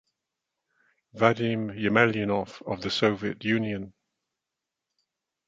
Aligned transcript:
Vadim 1.13 1.71
Yemelyanov 1.77 2.63
of 2.65 2.81
the 2.81 2.89
Soviet 2.89 3.43
Union. 3.43 3.93